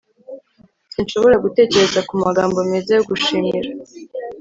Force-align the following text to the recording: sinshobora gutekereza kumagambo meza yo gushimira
sinshobora 0.93 1.35
gutekereza 1.45 1.99
kumagambo 2.09 2.57
meza 2.71 2.91
yo 2.97 3.03
gushimira 3.09 3.69